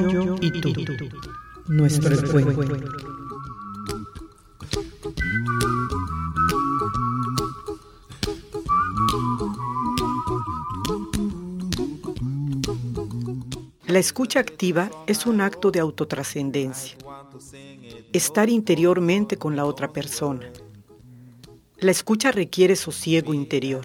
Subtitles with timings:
[0.00, 0.72] Yo y tú.
[1.68, 2.78] Nuestro encuentro.
[13.86, 16.96] La escucha activa es un acto de autotrascendencia.
[18.14, 20.50] Estar interiormente con la otra persona.
[21.76, 23.84] La escucha requiere sosiego interior.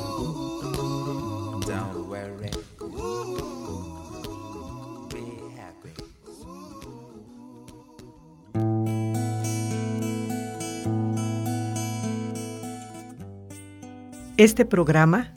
[14.41, 15.31] Este programa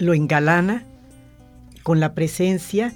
[0.00, 0.82] lo engalana
[1.84, 2.92] con la presencia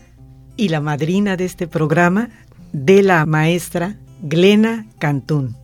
[0.57, 2.31] y la madrina de este programa
[2.73, 5.55] de la maestra Glena Cantún.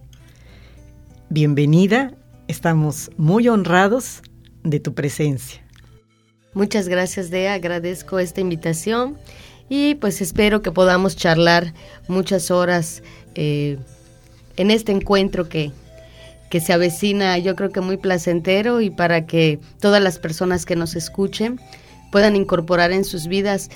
[1.29, 2.15] Bienvenida,
[2.47, 4.23] estamos muy honrados
[4.63, 5.64] de tu presencia.
[6.55, 9.19] Muchas gracias, Dea, agradezco esta invitación
[9.69, 11.75] y pues espero que podamos charlar
[12.07, 13.03] muchas horas
[13.35, 13.77] eh,
[14.57, 15.73] en este encuentro que,
[16.51, 20.77] que se avecina, yo creo que muy placentero y para que todas las personas que
[20.77, 21.61] nos escuchen
[22.13, 23.69] puedan incorporar en sus vidas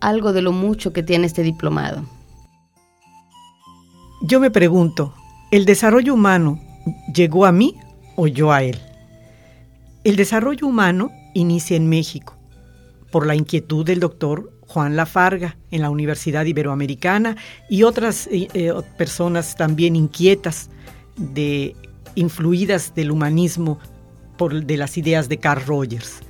[0.00, 2.04] algo de lo mucho que tiene este diplomado.
[4.20, 5.14] Yo me pregunto,
[5.50, 6.60] ¿el desarrollo humano
[7.14, 7.76] llegó a mí
[8.14, 8.78] o yo a él?
[10.04, 12.36] El desarrollo humano inicia en México
[13.10, 17.36] por la inquietud del doctor Juan Lafarga en la Universidad Iberoamericana
[17.70, 20.70] y otras eh, eh, personas también inquietas
[21.16, 21.76] de
[22.14, 23.78] influidas del humanismo
[24.36, 26.20] por de las ideas de Carl Rogers.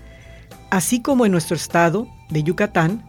[0.70, 3.04] Así como en nuestro estado de Yucatán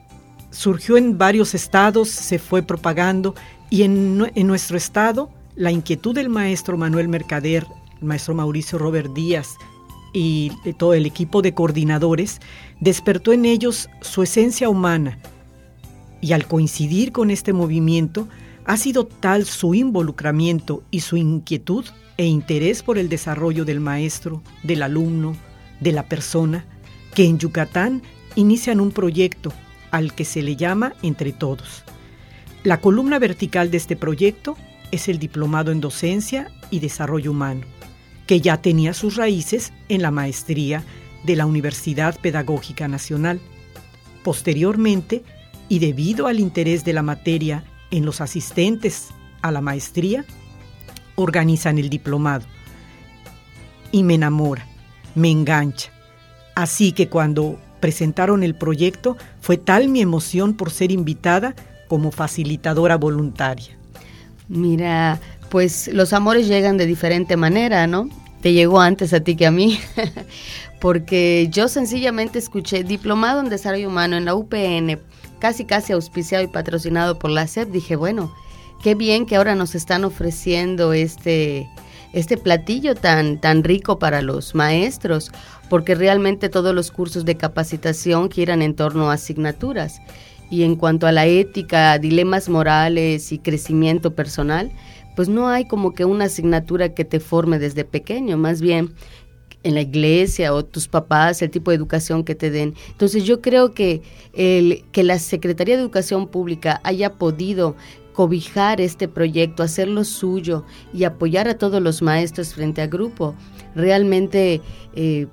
[0.51, 3.35] surgió en varios estados, se fue propagando
[3.69, 7.65] y en, nuestro estado la inquietud del maestro Manuel Mercader,
[7.99, 9.57] el maestro Mauricio Robert Díaz
[10.13, 12.39] y todo el equipo de coordinadores
[12.79, 15.19] despertó en ellos su esencia humana
[16.21, 18.27] y al coincidir con este movimiento
[18.65, 21.85] ha sido tal su involucramiento y su inquietud
[22.17, 25.35] e interés por el desarrollo del maestro, del alumno,
[25.79, 26.65] de la persona,
[27.13, 28.01] que en Yucatán
[28.35, 29.53] inician un proyecto
[29.91, 31.83] al que se le llama Entre Todos.
[32.63, 34.57] La columna vertical de este proyecto
[34.91, 37.61] es el Diplomado en Docencia y Desarrollo Humano,
[38.27, 40.83] que ya tenía sus raíces en la maestría
[41.23, 43.39] de la Universidad Pedagógica Nacional.
[44.23, 45.23] Posteriormente,
[45.69, 49.07] y debido al interés de la materia en los asistentes
[49.41, 50.25] a la maestría,
[51.15, 52.45] organizan el diplomado.
[53.91, 54.67] Y me enamora,
[55.15, 55.91] me engancha.
[56.55, 61.55] Así que cuando presentaron el proyecto, fue tal mi emoción por ser invitada
[61.87, 63.77] como facilitadora voluntaria.
[64.49, 68.09] Mira, pues los amores llegan de diferente manera, ¿no?
[68.41, 69.79] Te llegó antes a ti que a mí,
[70.79, 74.99] porque yo sencillamente escuché Diplomado en Desarrollo Humano en la UPN,
[75.39, 78.33] casi casi auspiciado y patrocinado por la SEP, dije, bueno,
[78.83, 81.67] qué bien que ahora nos están ofreciendo este,
[82.13, 85.31] este platillo tan, tan rico para los maestros
[85.69, 90.01] porque realmente todos los cursos de capacitación giran en torno a asignaturas.
[90.49, 94.71] Y en cuanto a la ética, dilemas morales y crecimiento personal,
[95.17, 98.93] pues no hay como que una asignatura que te forme desde pequeño, más bien
[99.63, 102.75] en la iglesia o tus papás, el tipo de educación que te den.
[102.91, 104.03] Entonces yo creo que,
[104.33, 107.75] el, que la Secretaría de Educación Pública haya podido
[108.13, 113.33] cobijar este proyecto, hacerlo suyo y apoyar a todos los maestros frente a grupo,
[113.73, 114.61] realmente
[114.93, 115.25] eh,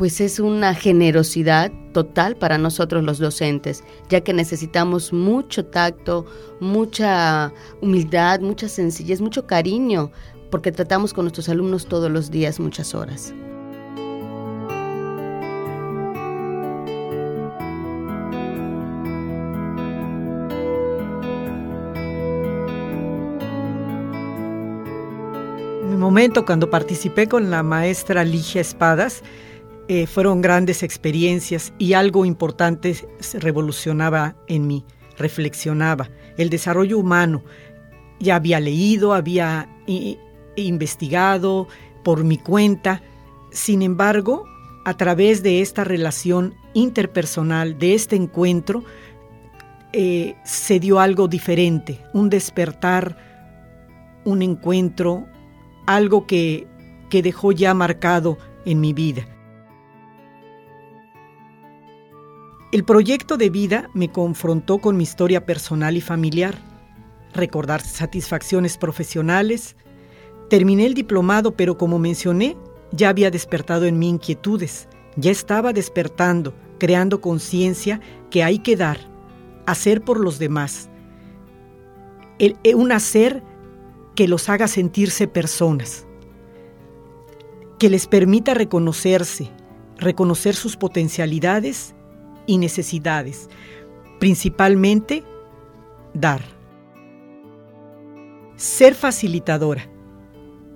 [0.00, 6.24] pues es una generosidad total para nosotros los docentes, ya que necesitamos mucho tacto,
[6.58, 7.52] mucha
[7.82, 10.10] humildad, mucha sencillez, mucho cariño,
[10.50, 13.34] porque tratamos con nuestros alumnos todos los días muchas horas.
[25.98, 29.22] Momento cuando participé con la maestra Ligia Espadas
[29.92, 34.84] eh, fueron grandes experiencias y algo importante se revolucionaba en mí,
[35.18, 36.08] reflexionaba.
[36.36, 37.42] El desarrollo humano.
[38.20, 39.68] Ya había leído, había
[40.54, 41.66] investigado
[42.04, 43.02] por mi cuenta.
[43.50, 44.44] Sin embargo,
[44.84, 48.84] a través de esta relación interpersonal, de este encuentro,
[49.92, 53.16] eh, se dio algo diferente, un despertar,
[54.24, 55.26] un encuentro,
[55.88, 56.68] algo que,
[57.08, 59.26] que dejó ya marcado en mi vida.
[62.72, 66.54] El proyecto de vida me confrontó con mi historia personal y familiar,
[67.34, 69.74] recordar satisfacciones profesionales.
[70.48, 72.56] Terminé el diplomado, pero como mencioné,
[72.92, 78.00] ya había despertado en mí inquietudes, ya estaba despertando, creando conciencia
[78.30, 78.98] que hay que dar,
[79.66, 80.88] hacer por los demás.
[82.38, 83.42] El, un hacer
[84.14, 86.06] que los haga sentirse personas,
[87.80, 89.50] que les permita reconocerse,
[89.98, 91.96] reconocer sus potencialidades
[92.50, 93.48] y necesidades,
[94.18, 95.22] principalmente
[96.12, 96.42] dar.
[98.56, 99.88] Ser facilitadora.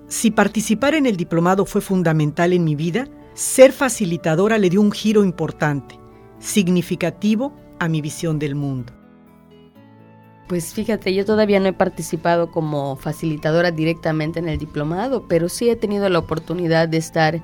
[0.07, 4.91] Si participar en el diplomado fue fundamental en mi vida, ser facilitadora le dio un
[4.91, 5.99] giro importante,
[6.39, 8.93] significativo a mi visión del mundo.
[10.47, 15.69] Pues fíjate, yo todavía no he participado como facilitadora directamente en el diplomado, pero sí
[15.69, 17.43] he tenido la oportunidad de estar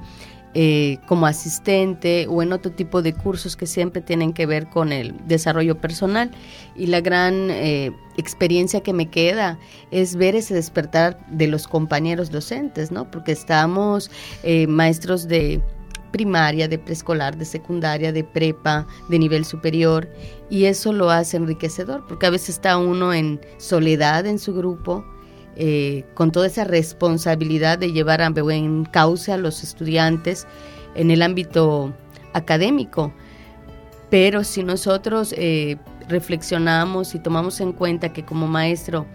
[0.53, 4.91] eh, como asistente o en otro tipo de cursos que siempre tienen que ver con
[4.91, 6.31] el desarrollo personal.
[6.75, 9.57] Y la gran eh, experiencia que me queda
[9.91, 13.09] es ver ese despertar de los compañeros docentes, ¿no?
[13.09, 14.11] Porque estamos
[14.43, 15.61] eh, maestros de
[16.11, 20.09] primaria, de preescolar, de secundaria, de prepa, de nivel superior,
[20.49, 25.05] y eso lo hace enriquecedor, porque a veces está uno en soledad en su grupo,
[25.63, 30.47] eh, con toda esa responsabilidad de llevar a buen cauce a los estudiantes
[30.95, 31.93] en el ámbito
[32.33, 33.13] académico.
[34.09, 35.77] Pero si nosotros eh,
[36.09, 39.05] reflexionamos y tomamos en cuenta que como maestro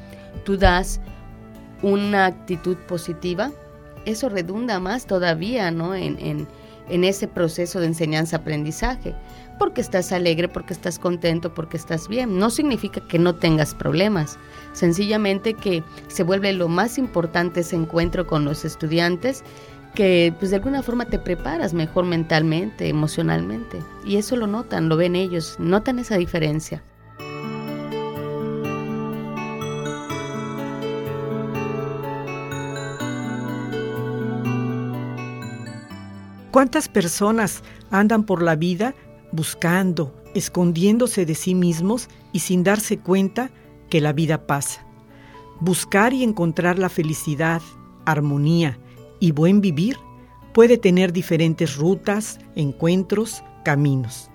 [0.44, 1.00] tú das
[1.82, 3.50] una actitud positiva,
[4.04, 5.96] eso redunda más todavía ¿no?
[5.96, 6.46] en,
[6.88, 9.16] en ese proceso de enseñanza-aprendizaje,
[9.58, 12.38] porque estás alegre, porque estás contento, porque estás bien.
[12.38, 14.38] No significa que no tengas problemas,
[14.72, 19.44] sencillamente que se vuelve lo más importante ese encuentro con los estudiantes,
[19.94, 23.78] que pues de alguna forma te preparas mejor mentalmente, emocionalmente.
[24.04, 26.82] Y eso lo notan, lo ven ellos, notan esa diferencia.
[36.56, 38.94] ¿Cuántas personas andan por la vida
[39.32, 43.50] buscando, escondiéndose de sí mismos y sin darse cuenta
[43.88, 44.86] que la vida pasa?
[45.60, 47.62] Buscar y encontrar la felicidad,
[48.04, 48.78] armonía
[49.20, 49.96] y buen vivir
[50.52, 54.30] puede tener diferentes rutas, encuentros, caminos.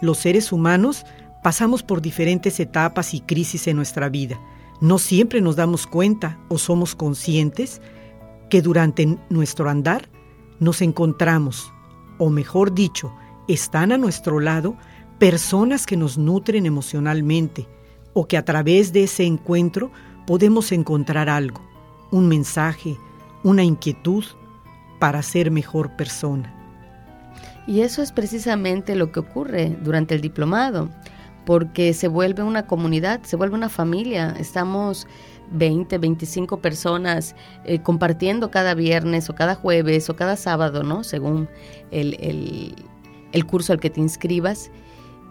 [0.00, 1.04] Los seres humanos
[1.42, 4.40] pasamos por diferentes etapas y crisis en nuestra vida.
[4.80, 7.80] No siempre nos damos cuenta o somos conscientes
[8.50, 10.08] que durante nuestro andar
[10.60, 11.72] nos encontramos,
[12.18, 13.12] o mejor dicho,
[13.48, 14.76] están a nuestro lado
[15.18, 17.68] personas que nos nutren emocionalmente
[18.12, 19.90] o que a través de ese encuentro
[20.26, 21.60] podemos encontrar algo,
[22.10, 22.96] un mensaje,
[23.44, 24.24] una inquietud
[24.98, 26.52] para ser mejor persona.
[27.66, 30.88] Y eso es precisamente lo que ocurre durante el diplomado,
[31.44, 34.34] porque se vuelve una comunidad, se vuelve una familia.
[34.38, 35.06] Estamos
[35.52, 37.34] 20, 25 personas
[37.64, 41.04] eh, compartiendo cada viernes o cada jueves o cada sábado, ¿no?
[41.04, 41.48] Según
[41.90, 42.74] el, el,
[43.44, 44.70] curso al que te inscribas.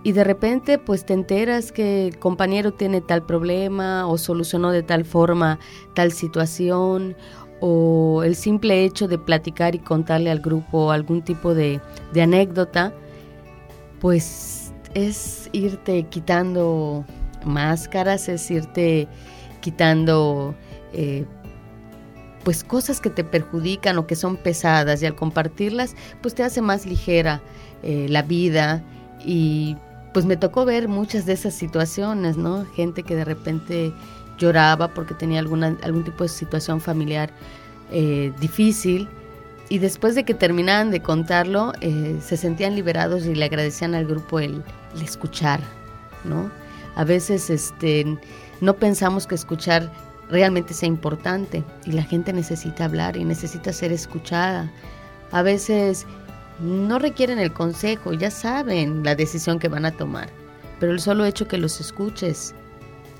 [0.04, 4.84] Y de repente pues te enteras que el compañero tiene tal problema o solucionó de
[4.84, 5.58] tal forma
[5.96, 7.16] tal situación
[7.60, 11.82] o el simple hecho de platicar y contarle al grupo algún tipo de,
[12.14, 12.94] de anécdota,
[14.00, 17.04] pues es irte quitando
[17.44, 19.08] máscaras, es irte
[19.62, 20.54] quitando
[20.94, 21.26] eh,
[22.44, 26.62] pues cosas que te perjudican o que son pesadas y al compartirlas pues te hace
[26.62, 27.42] más ligera
[27.86, 28.82] eh, la vida
[29.24, 29.78] y
[30.12, 32.66] pues me tocó ver muchas de esas situaciones, ¿no?
[32.76, 33.94] Gente que de repente
[34.40, 37.30] lloraba porque tenía alguna, algún tipo de situación familiar
[37.92, 39.08] eh, difícil
[39.70, 44.06] y después de que terminaban de contarlo eh, se sentían liberados y le agradecían al
[44.06, 44.64] grupo el,
[44.96, 45.60] el escuchar,
[46.24, 46.50] ¿no?
[46.96, 48.18] A veces este,
[48.62, 49.92] no pensamos que escuchar
[50.30, 54.72] realmente sea importante y la gente necesita hablar y necesita ser escuchada.
[55.32, 56.08] A veces
[56.60, 60.30] no requieren el consejo, ya saben la decisión que van a tomar,
[60.80, 62.54] pero el solo hecho que los escuches,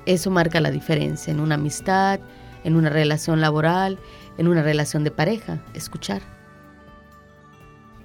[0.06, 2.20] eso marca la diferencia en una amistad,
[2.64, 3.98] en una relación laboral,
[4.38, 6.22] en una relación de pareja, escuchar.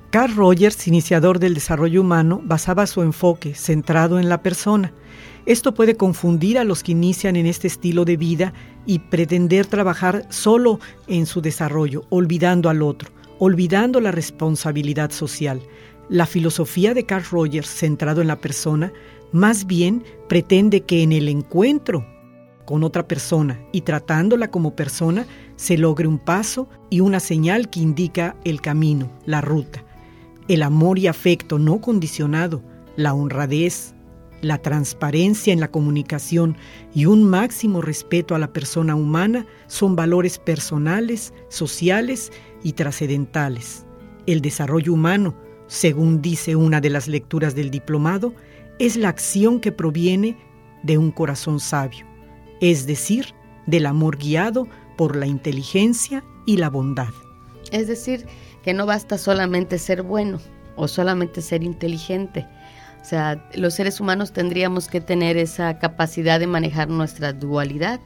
[0.10, 4.92] Carl Rogers, iniciador del desarrollo humano, basaba su enfoque centrado en la persona
[5.46, 8.54] esto puede confundir a los que inician en este estilo de vida
[8.86, 13.10] y pretender trabajar solo en su desarrollo, olvidando al otro,
[13.44, 15.64] olvidando la responsabilidad social.
[16.10, 18.94] La filosofía de Carl Rogers, centrado en la persona,
[19.32, 22.06] más bien pretende que en el encuentro
[22.66, 27.80] con otra persona y tratándola como persona se logre un paso y una señal que
[27.80, 29.84] indica el camino, la ruta.
[30.48, 32.62] El amor y afecto no condicionado,
[32.96, 33.96] la honradez,
[34.42, 36.58] la transparencia en la comunicación
[36.94, 42.32] y un máximo respeto a la persona humana son valores personales, sociales
[42.64, 43.86] y trascendentales.
[44.26, 45.36] El desarrollo humano,
[45.68, 48.34] según dice una de las lecturas del diplomado,
[48.80, 50.38] es la acción que proviene
[50.84, 52.06] de un corazón sabio,
[52.60, 53.34] es decir,
[53.68, 57.14] del amor guiado por la inteligencia y la bondad.
[57.72, 58.26] Es decir,
[58.64, 60.40] que no basta solamente ser bueno
[60.76, 62.48] o solamente ser inteligente,
[63.02, 68.00] o sea, los seres humanos tendríamos que tener esa capacidad de manejar nuestra dualidad,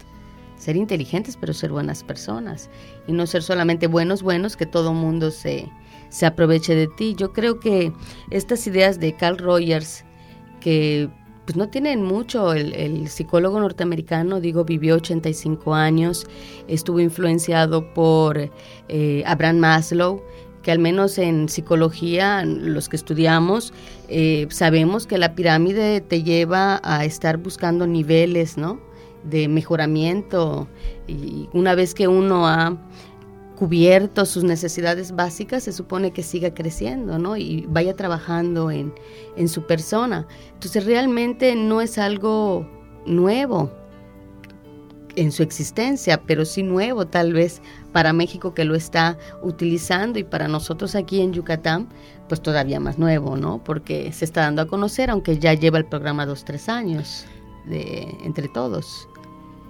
[0.57, 2.69] ser inteligentes pero ser buenas personas
[3.07, 5.69] y no ser solamente buenos, buenos, que todo mundo se,
[6.09, 7.15] se aproveche de ti.
[7.17, 7.91] Yo creo que
[8.31, 10.05] estas ideas de Carl Rogers,
[10.59, 11.09] que
[11.45, 16.25] pues no tienen mucho, el, el, psicólogo norteamericano, digo, vivió 85 años,
[16.67, 18.49] estuvo influenciado por
[18.89, 20.23] eh, Abraham Maslow,
[20.63, 23.71] que al menos en psicología, los que estudiamos,
[24.09, 28.79] eh, sabemos que la pirámide te lleva a estar buscando niveles, ¿no?
[29.29, 30.67] De mejoramiento.
[31.07, 32.77] Y una vez que uno ha
[33.55, 37.37] cubierto sus necesidades básicas, se supone que siga creciendo, ¿no?
[37.37, 38.93] Y vaya trabajando en,
[39.37, 40.27] en su persona.
[40.53, 42.67] Entonces realmente no es algo
[43.05, 43.71] nuevo
[45.15, 47.61] en su existencia, pero sí nuevo tal vez
[47.93, 51.87] para México que lo está utilizando y para nosotros aquí en Yucatán,
[52.27, 53.63] pues todavía más nuevo, ¿no?
[53.63, 57.25] Porque se está dando a conocer, aunque ya lleva el programa dos, tres años
[57.65, 59.07] de entre todos.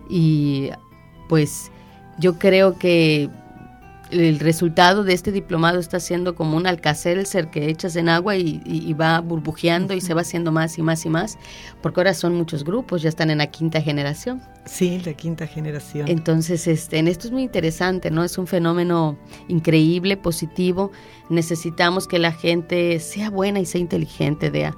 [0.09, 0.69] Y
[1.27, 1.71] pues
[2.19, 3.29] yo creo que
[4.11, 6.65] el resultado de este diplomado está siendo como un
[7.25, 11.05] ser que echas en agua y, va burbujeando y se va haciendo más y más
[11.05, 11.37] y más,
[11.81, 14.41] porque ahora son muchos grupos, ya están en la quinta generación.
[14.65, 16.07] Sí, la quinta generación.
[16.07, 18.23] Entonces, este, en esto es muy interesante, ¿no?
[18.23, 20.91] Es un fenómeno increíble, positivo.
[21.29, 24.75] Necesitamos que la gente sea buena y sea inteligente, Dea,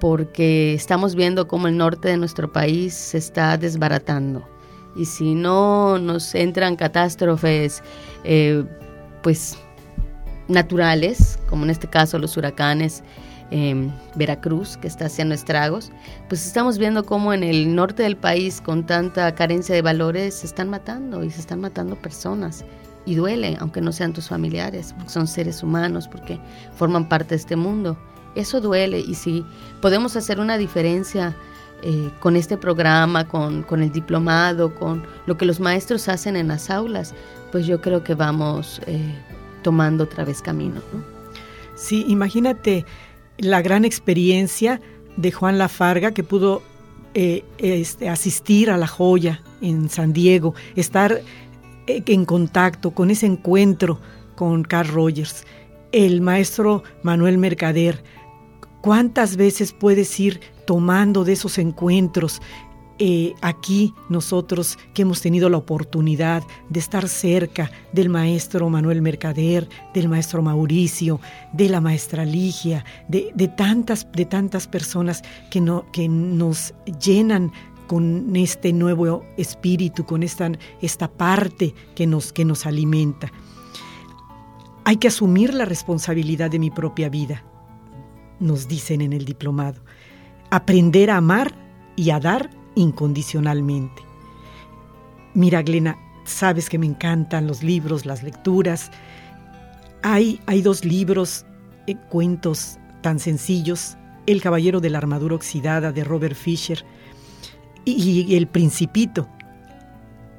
[0.00, 4.46] porque estamos viendo cómo el norte de nuestro país se está desbaratando
[4.96, 7.82] y si no nos entran catástrofes,
[8.24, 8.64] eh,
[9.22, 9.58] pues
[10.48, 13.02] naturales, como en este caso los huracanes,
[13.52, 15.92] en Veracruz, que está haciendo estragos,
[16.28, 20.46] pues estamos viendo cómo en el norte del país, con tanta carencia de valores, se
[20.46, 22.64] están matando y se están matando personas.
[23.04, 26.40] Y duele, aunque no sean tus familiares, porque son seres humanos, porque
[26.74, 27.96] forman parte de este mundo.
[28.36, 29.44] Eso duele y si
[29.80, 31.34] podemos hacer una diferencia
[31.82, 36.70] eh, con este programa, con, el diplomado, con lo que los maestros hacen en las
[36.70, 37.14] aulas,
[37.52, 39.14] pues yo creo que vamos eh,
[39.62, 40.80] tomando otra vez camino.
[41.74, 42.84] Sí, imagínate
[43.38, 44.80] la gran experiencia
[45.16, 46.62] de Juan Lafarga que pudo
[47.14, 51.22] eh, este, asistir a la joya en San Diego, estar
[51.86, 53.98] en contacto con ese encuentro
[54.34, 55.44] con Carl Rogers,
[55.92, 58.02] el maestro Manuel Mercader.
[58.86, 62.40] ¿Cuántas veces puedes ir tomando de esos encuentros.
[63.00, 69.68] Eh, aquí nosotros que hemos tenido la oportunidad de estar cerca del maestro Manuel Mercader,
[69.92, 71.20] del maestro Mauricio,
[71.52, 75.60] de la maestra Ligia, de, tantas, de tantas personas que,
[75.92, 77.50] que nos llenan
[77.88, 83.32] con este nuevo espíritu, con esta, esta parte que nos, que nos alimenta.
[84.84, 87.44] Hay que asumir la responsabilidad de mi propia vida,
[88.40, 89.80] nos dicen en el diplomado
[90.50, 91.52] aprender a amar
[91.96, 94.02] y a dar incondicionalmente.
[95.34, 98.90] Mira, Glena, sabes que me encantan los libros, las lecturas.
[100.02, 101.44] Hay, hay dos libros,
[101.86, 106.84] eh, cuentos tan sencillos, El Caballero de la Armadura Oxidada de Robert Fisher
[107.84, 109.28] y, El Principito,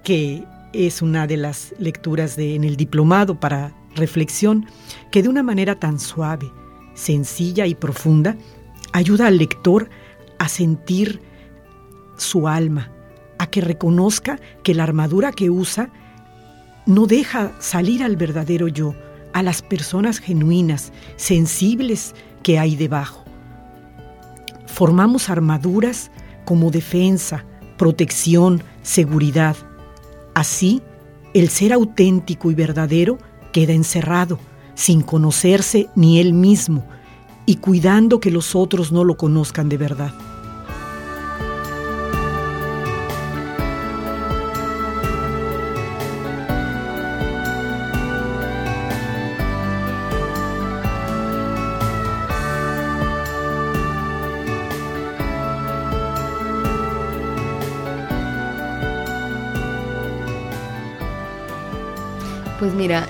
[0.04, 4.66] que es una de las lecturas de, en el diplomado para reflexión,
[5.12, 6.52] que de una manera tan suave,
[6.98, 8.36] sencilla y profunda,
[8.92, 9.90] ayuda al lector
[10.40, 11.22] a sentir
[12.18, 12.92] su alma,
[13.38, 15.90] a que reconozca que la armadura que usa
[16.86, 18.96] no deja salir al verdadero yo,
[19.34, 23.24] a las personas genuinas, sensibles que hay debajo.
[24.66, 26.12] Formamos armaduras
[26.46, 27.46] como defensa,
[27.78, 29.56] protección, seguridad.
[30.34, 30.82] Así,
[31.34, 33.18] el ser auténtico y verdadero
[33.52, 34.40] queda encerrado,
[34.78, 36.86] sin conocerse ni él mismo,
[37.48, 40.14] y cuidando que los otros no lo conozcan de verdad.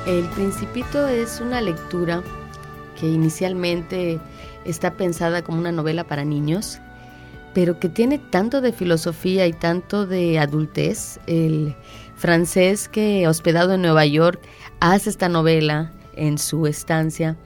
[0.05, 2.23] El Principito es una lectura
[2.99, 4.19] que inicialmente
[4.65, 6.79] está pensada como una novela para niños,
[7.53, 11.19] pero que tiene tanto de filosofía y tanto de adultez.
[11.27, 11.75] El
[12.15, 14.41] francés que hospedado en Nueva York
[14.79, 17.37] hace esta novela en su estancia,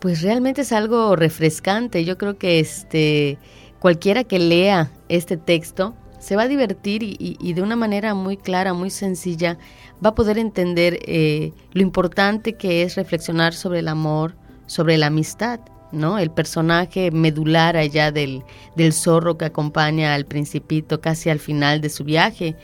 [0.00, 2.04] pues realmente es algo refrescante.
[2.04, 3.38] Yo creo que este
[3.78, 8.74] cualquiera que lea este texto se va a divertir y, de una manera muy clara,
[8.74, 9.58] muy sencilla,
[10.04, 14.36] va a poder entender eh, lo importante que es reflexionar sobre el amor,
[14.66, 15.58] sobre la amistad,
[15.90, 16.20] ¿no?
[16.20, 18.44] El personaje medular allá del,
[18.76, 22.54] del zorro que acompaña al principito casi al final de su viaje,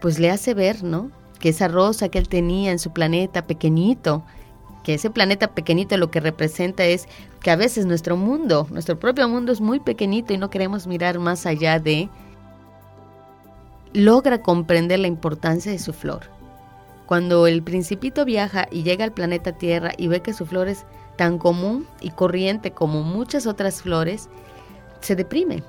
[0.00, 1.12] pues le hace ver, ¿no?
[1.38, 4.24] Que esa rosa que él tenía en su planeta pequeñito,
[4.82, 7.06] que ese planeta pequeñito lo que representa es
[7.40, 11.20] que a veces nuestro mundo, nuestro propio mundo es muy pequeñito y no queremos mirar
[11.20, 12.08] más allá de
[13.94, 16.22] logra comprender la importancia de su flor.
[17.06, 20.84] Cuando el principito viaja y llega al planeta Tierra y ve que su flor es
[21.16, 24.28] tan común y corriente como muchas otras flores,
[25.00, 25.62] se deprime.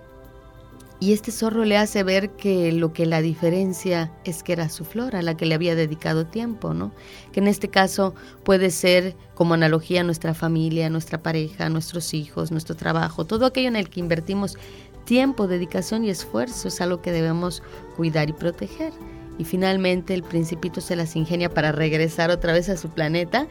[0.99, 4.85] Y este zorro le hace ver que lo que la diferencia es que era su
[4.85, 6.93] flor a la que le había dedicado tiempo, ¿no?
[7.33, 12.75] Que en este caso puede ser como analogía nuestra familia, nuestra pareja, nuestros hijos, nuestro
[12.75, 14.57] trabajo, todo aquello en el que invertimos
[15.05, 17.63] tiempo, dedicación y esfuerzo es algo que debemos
[17.95, 18.91] cuidar y proteger.
[19.37, 23.47] Y finalmente el principito se las ingenia para regresar otra vez a su planeta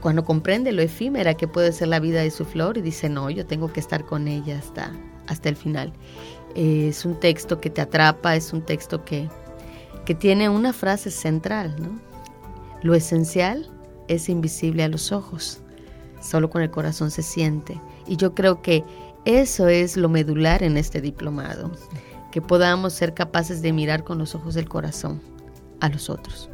[0.00, 3.30] cuando comprende lo efímera que puede ser la vida de su flor y dice, no,
[3.30, 4.92] yo tengo que estar con ella hasta,
[5.26, 5.92] hasta el final.
[6.54, 9.28] es un texto que te atrapa, es un texto que,
[10.04, 11.74] que tiene una frase central.
[12.82, 13.68] Lo esencial
[14.06, 15.60] es invisible a los ojos,
[16.20, 17.80] solo con el corazón se siente.
[18.06, 18.84] Y yo creo que
[19.24, 21.70] eso es lo medular en este diplomado,
[22.32, 25.20] que podamos ser capaces de mirar con los ojos del corazón
[25.80, 26.50] a los otros.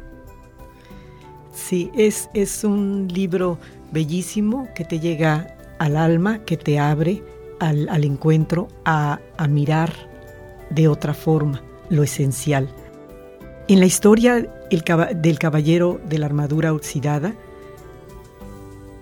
[1.53, 3.57] Sí, es, es un libro
[3.91, 7.23] bellísimo que te llega al alma, que te abre
[7.59, 9.93] al, encuentro a, mirar
[10.69, 12.69] de otra forma lo esencial.
[13.67, 17.33] En la historia del caballero de la armadura oxidada,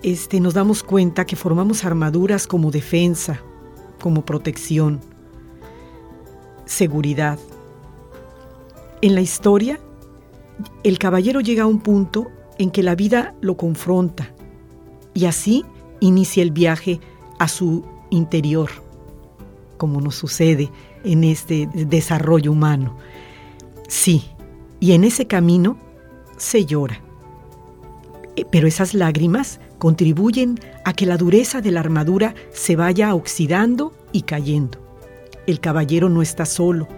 [0.02, 3.42] este, nos damos cuenta que formamos armaduras como defensa,
[4.00, 5.00] como protección,
[6.64, 7.38] seguridad.
[9.02, 9.80] En la historia,
[10.82, 14.30] el caballero llega a un punto en que la vida lo confronta
[15.12, 15.64] y así
[16.00, 17.00] inicia el viaje
[17.38, 18.70] a su interior,
[19.76, 20.70] como nos sucede
[21.04, 22.96] en este desarrollo humano.
[23.88, 24.24] Sí,
[24.80, 25.78] y en ese camino
[26.36, 27.00] se llora.
[28.36, 33.92] Eh, pero esas lágrimas contribuyen a que la dureza de la armadura se vaya oxidando
[34.12, 34.78] y cayendo.
[35.46, 36.88] El caballero no está solo.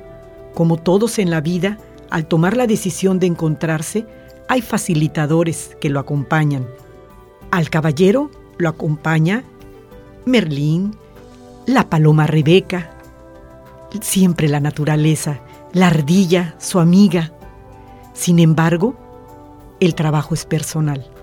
[0.55, 1.79] Como todos en la vida,
[2.11, 4.07] al tomar la decisión de encontrarse,
[4.49, 6.64] hay facilitadores que lo acompañan.
[7.51, 9.42] Al caballero lo acompaña
[10.25, 10.94] Merlín,
[11.66, 12.92] la paloma Rebeca,
[14.01, 15.40] siempre la naturaleza,
[15.72, 17.33] la ardilla, su amiga.
[18.14, 18.94] Sin embargo,
[19.81, 21.15] el trabajo es personal.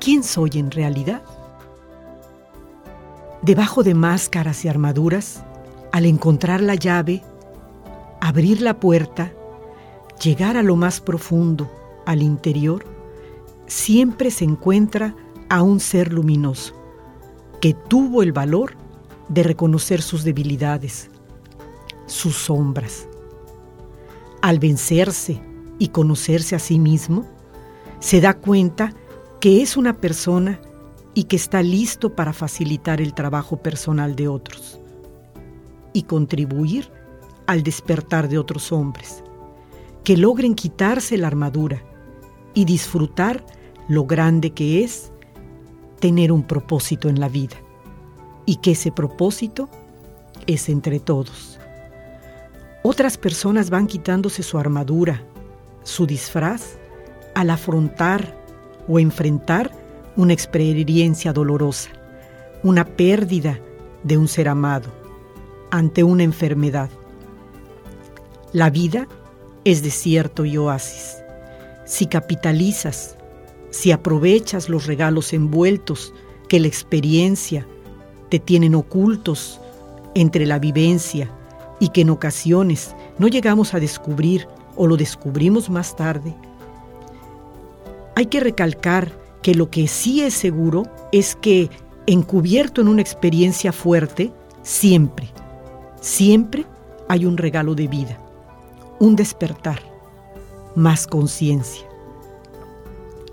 [0.00, 1.22] ¿Quién soy en realidad?
[3.42, 5.44] Debajo de máscaras y armaduras,
[5.92, 7.22] al encontrar la llave,
[8.18, 9.30] abrir la puerta,
[10.24, 11.70] llegar a lo más profundo,
[12.06, 12.86] al interior,
[13.66, 15.14] siempre se encuentra
[15.50, 16.74] a un ser luminoso,
[17.60, 18.76] que tuvo el valor
[19.28, 21.10] de reconocer sus debilidades,
[22.06, 23.06] sus sombras.
[24.40, 25.42] Al vencerse
[25.78, 27.26] y conocerse a sí mismo,
[27.98, 28.94] se da cuenta
[29.40, 30.60] que es una persona
[31.14, 34.78] y que está listo para facilitar el trabajo personal de otros
[35.92, 36.90] y contribuir
[37.46, 39.24] al despertar de otros hombres,
[40.04, 41.82] que logren quitarse la armadura
[42.54, 43.44] y disfrutar
[43.88, 45.10] lo grande que es
[46.00, 47.56] tener un propósito en la vida
[48.46, 49.68] y que ese propósito
[50.46, 51.58] es entre todos.
[52.82, 55.22] Otras personas van quitándose su armadura,
[55.82, 56.78] su disfraz,
[57.34, 58.39] al afrontar
[58.90, 59.70] o enfrentar
[60.16, 61.90] una experiencia dolorosa,
[62.64, 63.60] una pérdida
[64.02, 64.90] de un ser amado,
[65.70, 66.90] ante una enfermedad.
[68.52, 69.06] La vida
[69.64, 71.18] es desierto y oasis.
[71.84, 73.16] Si capitalizas,
[73.70, 76.12] si aprovechas los regalos envueltos
[76.48, 77.66] que la experiencia
[78.28, 79.60] te tienen ocultos
[80.14, 81.30] entre la vivencia
[81.78, 86.34] y que en ocasiones no llegamos a descubrir o lo descubrimos más tarde.
[88.16, 91.70] Hay que recalcar que lo que sí es seguro es que
[92.06, 95.28] encubierto en una experiencia fuerte, siempre,
[96.00, 96.66] siempre
[97.08, 98.20] hay un regalo de vida,
[98.98, 99.80] un despertar,
[100.74, 101.86] más conciencia.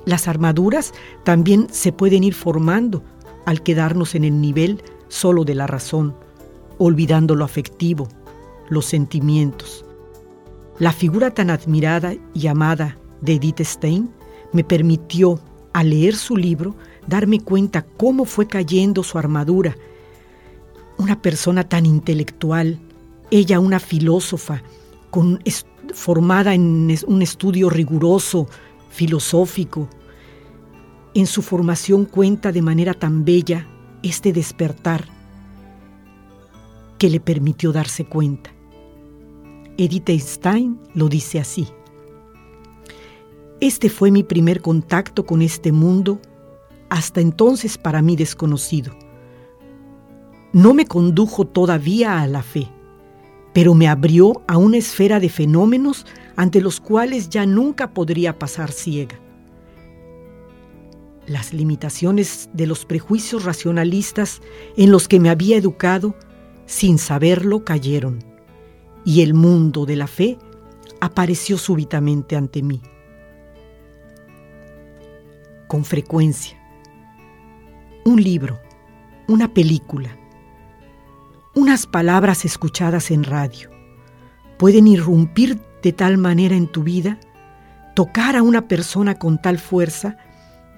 [0.05, 3.03] Las armaduras también se pueden ir formando
[3.45, 6.15] al quedarnos en el nivel solo de la razón,
[6.77, 8.07] olvidando lo afectivo,
[8.69, 9.85] los sentimientos.
[10.79, 14.09] La figura tan admirada y amada de Edith Stein
[14.53, 15.39] me permitió,
[15.73, 19.75] al leer su libro, darme cuenta cómo fue cayendo su armadura.
[20.97, 22.79] Una persona tan intelectual,
[23.29, 24.63] ella una filósofa,
[25.93, 28.47] formada en un estudio riguroso,
[28.89, 29.88] filosófico.
[31.13, 33.67] En su formación cuenta de manera tan bella
[34.03, 35.05] este despertar
[36.97, 38.51] que le permitió darse cuenta.
[39.77, 41.67] Edith Stein lo dice así.
[43.60, 46.20] Este fue mi primer contacto con este mundo,
[46.89, 48.93] hasta entonces para mí desconocido.
[50.54, 52.67] No me condujo todavía a la fe,
[53.54, 58.72] pero me abrió a una esfera de fenómenos ante los cuales ya nunca podría pasar
[58.72, 59.20] ciega.
[61.26, 64.41] Las limitaciones de los prejuicios racionalistas
[64.78, 66.15] en los que me había educado,
[66.65, 68.24] sin saberlo, cayeron
[69.08, 70.38] y el mundo de la fe
[71.00, 72.82] apareció súbitamente ante mí.
[75.67, 76.58] Con frecuencia,
[78.06, 78.58] un libro,
[79.27, 80.15] una película,
[81.56, 83.69] unas palabras escuchadas en radio
[84.58, 87.19] pueden irrumpir de tal manera en tu vida,
[87.95, 90.17] tocar a una persona con tal fuerza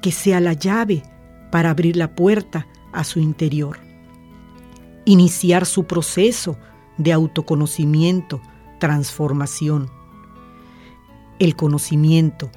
[0.01, 1.03] que sea la llave
[1.51, 3.77] para abrir la puerta a su interior,
[5.05, 6.57] iniciar su proceso
[6.97, 8.41] de autoconocimiento,
[8.79, 9.91] transformación.
[11.37, 12.49] El conocimiento,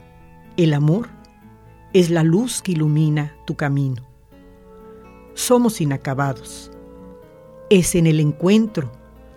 [0.57, 1.11] el amor,
[1.93, 4.03] es la luz que ilumina tu camino.
[5.35, 6.71] Somos inacabados.
[7.69, 8.91] Es en el encuentro,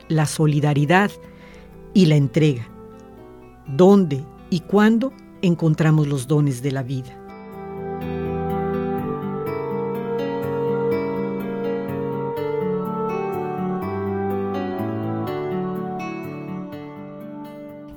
[0.08, 1.12] la solidaridad
[1.94, 2.68] y la entrega,
[3.68, 7.22] donde y cuándo encontramos los dones de la vida.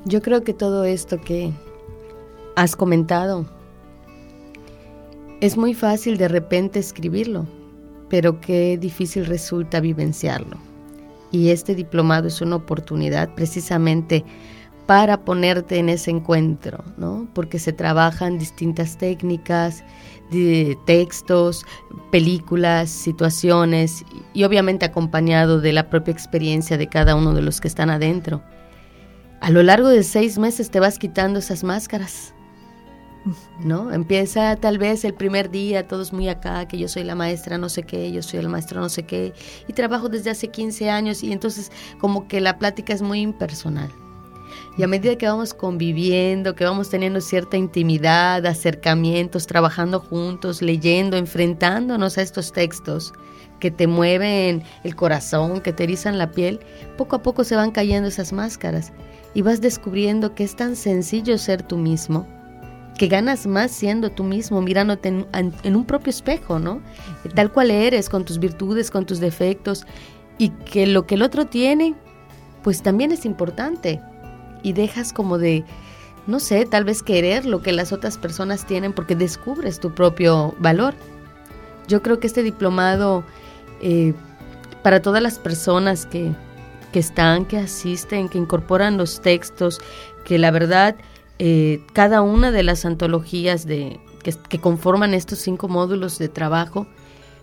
[0.04, 1.52] Yo creo que todo esto que
[2.56, 3.44] has comentado
[5.40, 7.46] es muy fácil de repente escribirlo,
[8.08, 10.56] pero qué difícil resulta vivenciarlo.
[11.30, 14.24] Y este diplomado es una oportunidad precisamente
[14.86, 17.28] para ponerte en ese encuentro, ¿no?
[17.34, 19.84] Porque se trabajan distintas técnicas,
[20.30, 21.64] de textos,
[22.10, 27.68] películas, situaciones y obviamente acompañado de la propia experiencia de cada uno de los que
[27.68, 28.42] están adentro
[29.40, 32.34] a lo largo de seis meses te vas quitando esas máscaras.
[33.60, 33.92] ¿No?
[33.92, 37.68] Empieza tal vez el primer día, todos muy acá, que yo soy la maestra no
[37.68, 39.34] sé qué, yo soy el maestro no sé qué,
[39.66, 43.90] y trabajo desde hace 15 años y entonces como que la plática es muy impersonal.
[44.76, 51.16] Y a medida que vamos conviviendo, que vamos teniendo cierta intimidad, acercamientos, trabajando juntos, leyendo,
[51.16, 53.12] enfrentándonos a estos textos
[53.58, 56.60] que te mueven el corazón, que te erizan la piel,
[56.96, 58.92] poco a poco se van cayendo esas máscaras
[59.34, 62.26] y vas descubriendo que es tan sencillo ser tú mismo,
[62.98, 66.82] que ganas más siendo tú mismo, mirándote en, un propio espejo, ¿no?
[67.34, 69.86] Tal cual eres, con tus virtudes, con tus defectos,
[70.36, 71.94] y que lo que el otro tiene,
[72.62, 74.00] pues también es importante.
[74.62, 75.64] Y dejas como de,
[76.26, 80.54] no sé, tal vez querer lo que las otras personas tienen porque descubres tu propio
[80.58, 80.94] valor.
[81.86, 83.22] Yo creo que este diplomado,
[83.80, 84.12] eh,
[84.82, 86.32] para todas las personas que,
[86.92, 89.80] que están, que asisten, que incorporan los textos,
[90.24, 90.96] que la verdad
[91.38, 96.86] eh, cada una de las antologías de, que, conforman estos cinco módulos de trabajo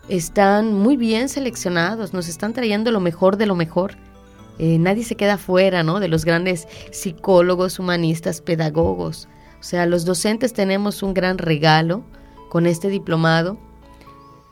[0.09, 3.97] están muy bien seleccionados, nos están trayendo lo mejor de lo mejor.
[4.59, 5.99] Eh, nadie se queda fuera, ¿no?
[5.99, 9.27] De los grandes psicólogos, humanistas, pedagogos.
[9.59, 12.03] O sea, los docentes tenemos un gran regalo
[12.49, 13.57] con este diplomado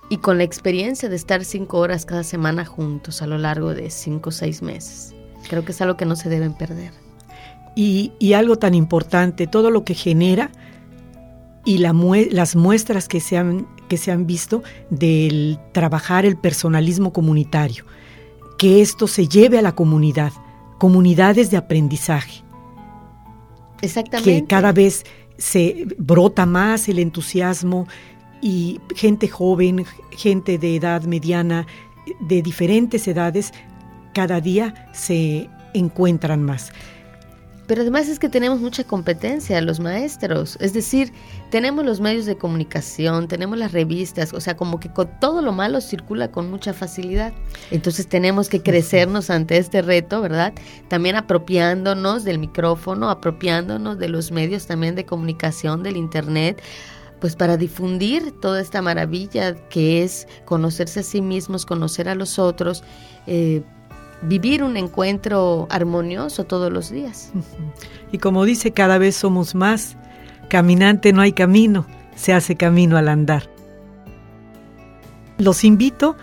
[0.10, 3.90] y con la experiencia de estar cinco horas cada semana juntos a lo largo de
[3.90, 5.14] cinco o seis meses.
[5.50, 7.03] Creo que es algo que no se deben perder.
[7.76, 10.52] Y, y algo tan importante, todo lo que genera
[11.66, 16.38] y la mue- las muestras que se, han, que se han visto del trabajar el
[16.38, 17.86] personalismo comunitario,
[18.58, 20.32] que esto se lleve a la comunidad,
[20.78, 22.44] comunidades de aprendizaje,
[23.82, 24.42] Exactamente.
[24.42, 25.04] que cada vez
[25.38, 27.88] se brota más el entusiasmo
[28.42, 31.66] y gente joven, gente de edad mediana,
[32.20, 33.52] de diferentes edades,
[34.14, 36.72] cada día se encuentran más.
[37.66, 41.14] Pero además es que tenemos mucha competencia los maestros, es decir,
[41.50, 45.54] tenemos los medios de comunicación, tenemos las revistas, o sea, como que con todo lo
[45.54, 47.34] malo circula con mucha facilidad.
[47.72, 50.54] Entonces tenemos que crecernos ante este reto, ¿verdad?
[50.90, 56.62] También apropiándonos del micrófono, apropiándonos de los medios también de comunicación, del Internet,
[57.22, 62.38] pues para difundir toda esta maravilla que es conocerse a sí mismos, conocer a los
[62.38, 62.84] otros,
[63.28, 63.64] eh,
[64.26, 67.32] vivir un encuentro armonioso todos los días.
[68.12, 69.98] Y como dice, cada vez somos más.
[70.50, 73.50] Caminante no hay camino, se hace camino al andar.
[75.38, 76.16] Los invito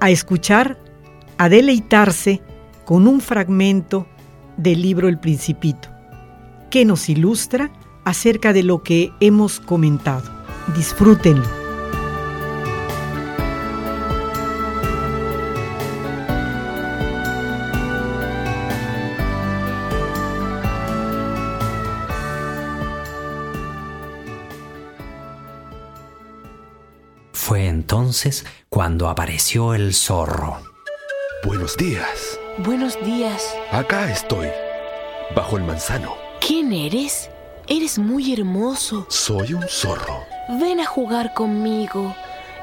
[0.00, 0.78] a escuchar,
[1.38, 2.42] a deleitarse
[2.84, 4.06] con un fragmento
[4.56, 5.88] del libro El Principito,
[6.70, 7.70] que nos ilustra
[8.04, 10.30] acerca de lo que hemos comentado.
[10.76, 11.67] Disfrútenlo.
[28.08, 30.62] Entonces cuando apareció el zorro.
[31.44, 32.40] Buenos días.
[32.56, 33.54] Buenos días.
[33.70, 34.48] Acá estoy,
[35.36, 36.14] bajo el manzano.
[36.40, 37.28] ¿Quién eres?
[37.66, 39.04] Eres muy hermoso.
[39.10, 40.20] Soy un zorro.
[40.58, 42.16] Ven a jugar conmigo.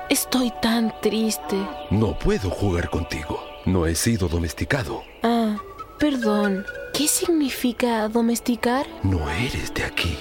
[0.10, 1.56] Estoy tan triste.
[1.92, 3.40] No puedo jugar contigo.
[3.66, 5.04] No he sido domesticado.
[5.22, 5.58] Ah,
[6.00, 6.66] perdón.
[6.92, 8.88] ¿Qué significa domesticar?
[9.04, 10.18] No eres de aquí.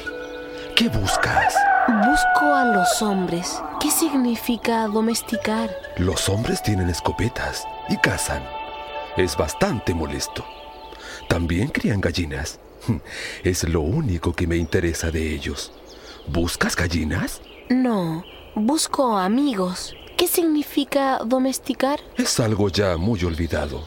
[0.76, 1.54] ¿Qué buscas?
[1.86, 3.62] Busco a los hombres.
[3.78, 5.70] ¿Qué significa domesticar?
[5.98, 8.42] Los hombres tienen escopetas y cazan.
[9.18, 10.46] Es bastante molesto.
[11.28, 12.58] También crían gallinas.
[13.44, 15.72] Es lo único que me interesa de ellos.
[16.26, 17.42] ¿Buscas gallinas?
[17.68, 19.94] No, busco amigos.
[20.16, 22.00] ¿Qué significa domesticar?
[22.16, 23.86] Es algo ya muy olvidado.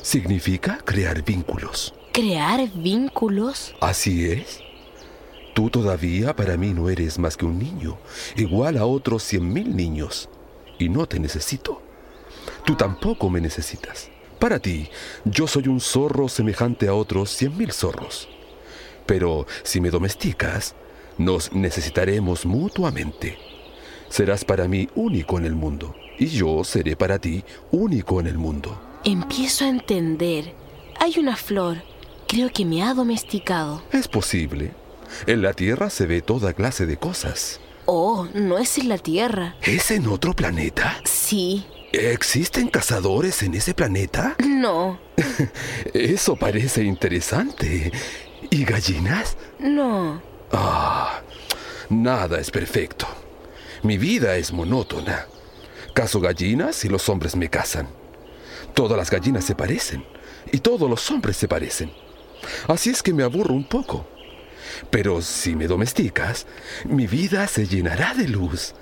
[0.00, 1.92] Significa crear vínculos.
[2.12, 3.74] ¿Crear vínculos?
[3.80, 4.62] Así es.
[5.58, 7.98] Tú todavía para mí no eres más que un niño,
[8.36, 10.28] igual a otros cien mil niños.
[10.78, 11.82] Y no te necesito.
[12.64, 14.08] Tú tampoco me necesitas.
[14.38, 14.88] Para ti,
[15.24, 18.28] yo soy un zorro semejante a otros cien mil zorros.
[19.04, 20.76] Pero si me domesticas,
[21.18, 23.36] nos necesitaremos mutuamente.
[24.08, 27.42] Serás para mí único en el mundo, y yo seré para ti
[27.72, 28.80] único en el mundo.
[29.02, 30.54] Empiezo a entender.
[31.00, 31.78] Hay una flor.
[32.28, 33.82] Creo que me ha domesticado.
[33.90, 34.70] Es posible.
[35.26, 37.60] En la Tierra se ve toda clase de cosas.
[37.86, 39.56] Oh, no es en la Tierra.
[39.62, 41.00] ¿Es en otro planeta?
[41.04, 41.66] Sí.
[41.92, 44.36] ¿Existen cazadores en ese planeta?
[44.46, 45.00] No.
[45.94, 47.90] Eso parece interesante.
[48.50, 49.36] ¿Y gallinas?
[49.58, 50.20] No.
[50.52, 51.22] Ah,
[51.88, 53.06] nada es perfecto.
[53.82, 55.26] Mi vida es monótona.
[55.94, 57.88] Cazo gallinas y los hombres me cazan.
[58.74, 60.04] Todas las gallinas se parecen
[60.52, 61.90] y todos los hombres se parecen.
[62.66, 64.06] Así es que me aburro un poco.
[64.90, 66.46] Pero si me domesticas,
[66.84, 68.74] mi vida se llenará de luz.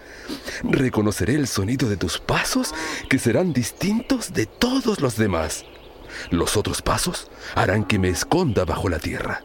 [0.63, 2.75] Reconoceré el sonido de tus pasos
[3.09, 5.65] que serán distintos de todos los demás.
[6.31, 9.43] Los otros pasos harán que me esconda bajo la tierra.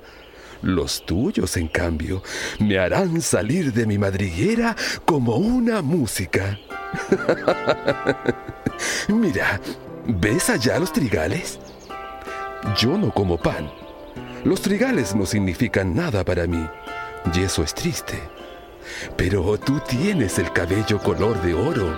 [0.62, 2.22] Los tuyos, en cambio,
[2.60, 6.60] me harán salir de mi madriguera como una música.
[9.08, 9.60] Mira,
[10.06, 11.60] ¿ves allá los trigales?
[12.78, 13.81] Yo no como pan.
[14.44, 16.68] Los trigales no significan nada para mí,
[17.34, 18.20] y eso es triste.
[19.16, 21.96] Pero tú tienes el cabello color de oro.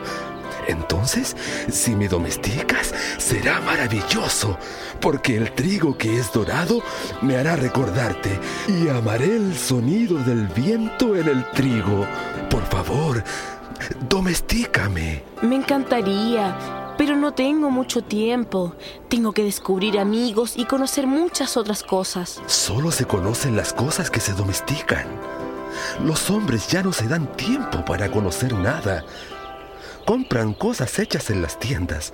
[0.68, 1.36] Entonces,
[1.72, 4.58] si me domesticas, será maravilloso,
[5.00, 6.82] porque el trigo que es dorado
[7.22, 12.06] me hará recordarte y amaré el sonido del viento en el trigo.
[12.50, 13.24] Por favor,
[14.10, 15.24] domestícame.
[15.42, 16.83] Me encantaría.
[16.98, 18.76] Pero no tengo mucho tiempo.
[19.10, 22.42] Tengo que descubrir amigos y conocer muchas otras cosas.
[22.46, 25.08] Solo se conocen las cosas que se domestican.
[26.04, 29.04] Los hombres ya no se dan tiempo para conocer nada.
[30.06, 32.14] Compran cosas hechas en las tiendas.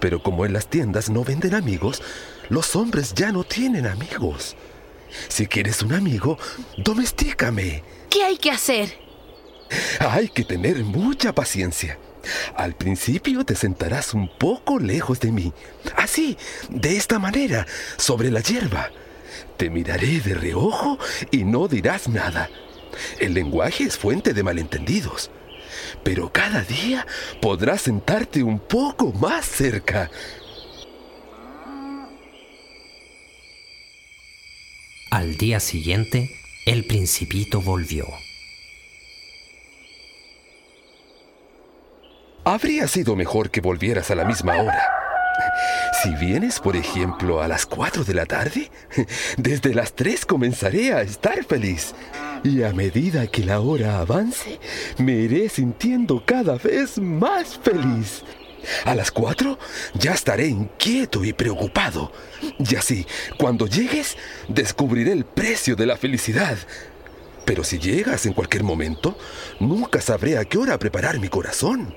[0.00, 2.02] Pero como en las tiendas no venden amigos,
[2.50, 4.56] los hombres ya no tienen amigos.
[5.28, 6.38] Si quieres un amigo,
[6.76, 7.82] domestícame.
[8.10, 8.98] ¿Qué hay que hacer?
[10.00, 11.98] Hay que tener mucha paciencia.
[12.56, 15.52] Al principio te sentarás un poco lejos de mí.
[15.96, 16.36] Así,
[16.68, 18.90] de esta manera, sobre la hierba.
[19.56, 20.98] Te miraré de reojo
[21.30, 22.50] y no dirás nada.
[23.18, 25.30] El lenguaje es fuente de malentendidos.
[26.02, 27.06] Pero cada día
[27.40, 30.10] podrás sentarte un poco más cerca.
[35.10, 36.30] Al día siguiente,
[36.66, 38.23] el principito volvió.
[42.46, 44.86] Habría sido mejor que volvieras a la misma hora.
[46.02, 48.70] Si vienes, por ejemplo, a las 4 de la tarde,
[49.38, 51.94] desde las 3 comenzaré a estar feliz.
[52.42, 54.60] Y a medida que la hora avance,
[54.98, 58.22] me iré sintiendo cada vez más feliz.
[58.84, 59.58] A las 4
[59.94, 62.12] ya estaré inquieto y preocupado.
[62.58, 63.06] Y así,
[63.38, 66.58] cuando llegues, descubriré el precio de la felicidad.
[67.46, 69.16] Pero si llegas en cualquier momento,
[69.60, 71.94] nunca sabré a qué hora preparar mi corazón.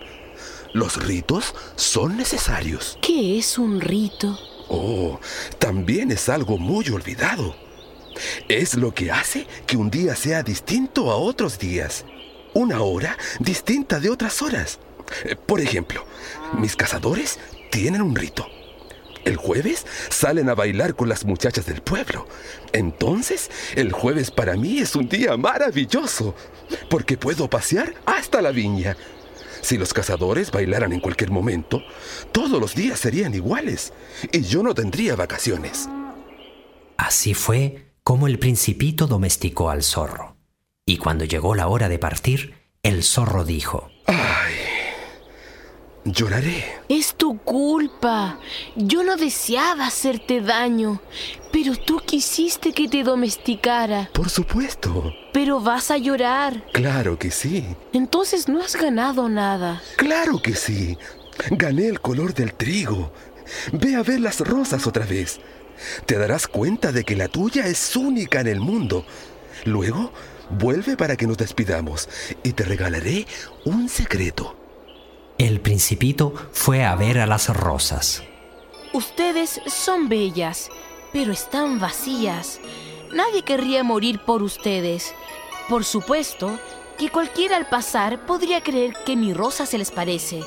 [0.74, 2.98] Los ritos son necesarios.
[3.02, 4.38] ¿Qué es un rito?
[4.70, 5.20] Oh,
[5.60, 7.56] también es algo muy olvidado.
[8.48, 12.06] Es lo que hace que un día sea distinto a otros días.
[12.54, 14.80] Una hora distinta de otras horas.
[15.26, 16.06] Eh, Por ejemplo,
[16.58, 17.40] mis cazadores
[17.72, 18.48] tienen un rito.
[19.24, 22.28] El jueves salen a bailar con las muchachas del pueblo.
[22.72, 26.34] Entonces, el jueves para mí es un día maravilloso,
[26.90, 28.96] porque puedo pasear hasta la viña.
[29.62, 31.82] Si los cazadores bailaran en cualquier momento,
[32.32, 33.94] todos los días serían iguales
[34.32, 35.90] y yo no tendría vacaciones.
[36.98, 40.38] Así fue como el principito domesticó al zorro.
[40.86, 43.90] Y cuando llegó la hora de partir, el zorro dijo,
[46.08, 46.64] Lloraré.
[46.88, 48.40] Es tu culpa.
[48.78, 51.02] Yo no deseaba hacerte daño,
[51.52, 54.10] pero tú quisiste que te domesticara.
[54.14, 55.14] Por supuesto.
[55.34, 56.64] Pero vas a llorar.
[56.72, 57.66] Claro que sí.
[57.92, 59.82] Entonces no has ganado nada.
[59.98, 60.98] Claro que sí.
[61.52, 63.12] Gané el color del trigo.
[63.74, 65.42] Ve a ver las rosas otra vez.
[66.06, 69.06] Te darás cuenta de que la tuya es única en el mundo.
[69.66, 70.14] Luego,
[70.52, 72.08] vuelve para que nos despidamos
[72.44, 73.28] y te regalaré
[73.66, 74.67] un secreto.
[75.38, 78.24] El principito fue a ver a las rosas.
[78.94, 80.70] Ustedes son bellas,
[81.14, 82.60] pero están vacías.
[83.14, 85.14] Nadie querría morir por ustedes.
[85.70, 86.58] Por supuesto
[86.98, 90.44] que cualquiera al pasar podría creer que mi rosa se les parece.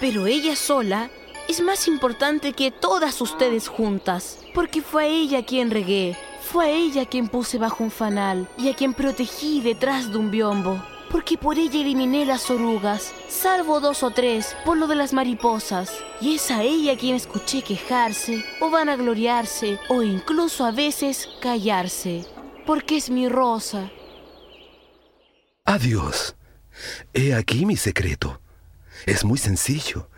[0.00, 1.10] Pero ella sola
[1.48, 6.70] es más importante que todas ustedes juntas, porque fue a ella quien regué, fue a
[6.70, 10.78] ella quien puse bajo un fanal y a quien protegí detrás de un biombo.
[11.10, 15.92] Porque por ella eliminé las orugas, salvo dos o tres por lo de las mariposas.
[16.20, 22.24] Y es a ella quien escuché quejarse, o vanagloriarse, o incluso a veces callarse.
[22.66, 23.90] Porque es mi rosa.
[25.64, 26.34] Adiós.
[27.14, 28.40] He aquí mi secreto.
[29.06, 30.10] Es muy sencillo.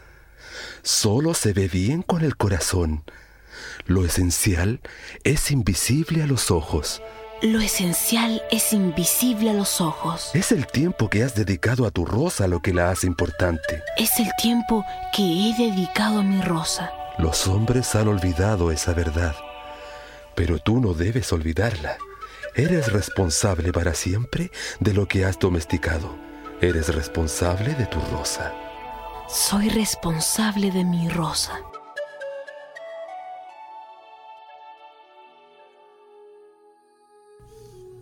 [0.83, 3.05] Solo se ve bien con el corazón.
[3.87, 4.81] Lo esencial
[5.24, 7.03] es invisible a los ojos.
[7.42, 10.31] Lo esencial es invisible a los ojos.
[10.35, 13.83] Es el tiempo que has dedicado a tu rosa lo que la hace importante.
[13.96, 14.85] Es el tiempo
[15.16, 16.92] que he dedicado a mi rosa.
[17.16, 19.35] Los hombres han olvidado esa verdad,
[20.35, 21.96] pero tú no debes olvidarla.
[22.55, 26.14] Eres responsable para siempre de lo que has domesticado.
[26.61, 28.53] Eres responsable de tu rosa.
[29.31, 31.59] Soy responsable de mi rosa.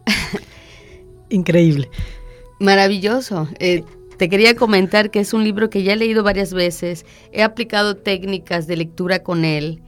[1.30, 1.90] Increíble.
[2.60, 3.48] Maravilloso.
[3.58, 3.84] Eh,
[4.16, 7.06] te quería comentar que es un libro que ya he leído varias veces.
[7.32, 9.80] He aplicado técnicas de lectura con él.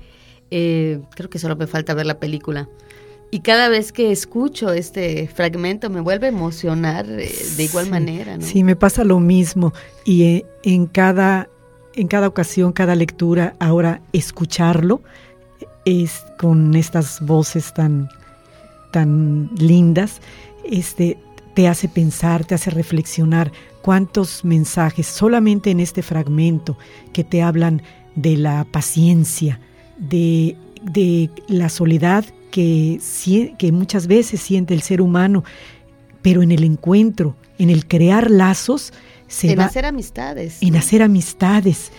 [0.52, 2.68] Eh, creo que solo me falta ver la película.
[3.32, 7.90] Y cada vez que escucho este fragmento me vuelve a emocionar eh, de igual Sí,
[7.90, 8.36] manera.
[8.36, 8.44] ¿no?
[8.44, 9.72] Sí, me pasa lo mismo.
[10.04, 11.48] Y eh, en, cada,
[11.94, 15.02] en cada ocasión, cada lectura, ahora escucharlo
[15.84, 18.08] es con estas voces tan,
[18.90, 20.20] tan lindas,
[20.64, 21.18] este,
[21.54, 26.76] te hace pensar, te hace reflexionar cuántos mensajes solamente en este fragmento
[27.12, 27.82] que te hablan
[28.14, 29.60] de la paciencia,
[29.98, 33.00] de, de la soledad que,
[33.58, 35.44] que muchas veces siente el ser humano,
[36.22, 38.92] pero en el encuentro, en el crear lazos,
[39.26, 40.58] se en va hacer amistades.
[40.60, 41.92] en hacer amistades.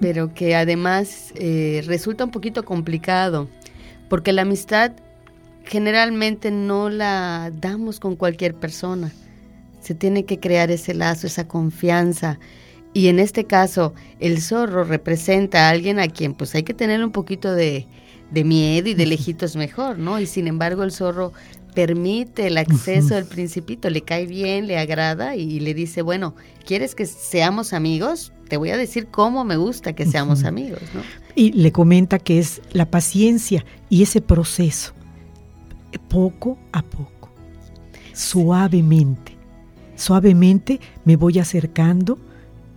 [0.00, 3.48] pero que además eh, resulta un poquito complicado,
[4.08, 4.92] porque la amistad
[5.64, 9.12] generalmente no la damos con cualquier persona.
[9.80, 12.38] Se tiene que crear ese lazo, esa confianza.
[12.92, 17.04] Y en este caso, el zorro representa a alguien a quien pues hay que tener
[17.04, 17.86] un poquito de,
[18.30, 20.20] de miedo y de lejitos mejor, ¿no?
[20.20, 21.32] Y sin embargo el zorro
[21.74, 26.34] permite el acceso del principito, le cae bien, le agrada y le dice, bueno,
[26.64, 28.32] ¿quieres que seamos amigos?
[28.48, 31.02] Te voy a decir cómo me gusta que seamos amigos, ¿no?
[31.34, 34.94] Y le comenta que es la paciencia y ese proceso,
[35.98, 37.30] poco a poco,
[38.12, 39.36] suavemente,
[39.96, 42.18] suavemente me voy acercando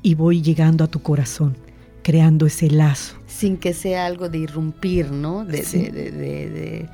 [0.01, 1.55] y voy llegando a tu corazón,
[2.03, 3.15] creando ese lazo.
[3.27, 5.45] Sin que sea algo de irrumpir, ¿no?
[5.45, 5.83] De, Sí.
[5.83, 6.89] de- de- de- de-